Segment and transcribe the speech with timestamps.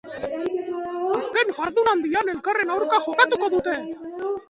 [1.17, 3.81] Azken jardunaldian elkarren aurka jokatuko dute.